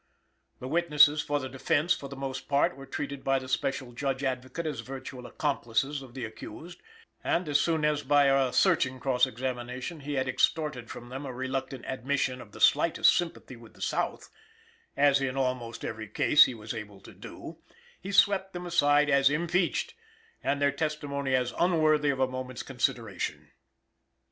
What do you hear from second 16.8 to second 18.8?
to do), he swept them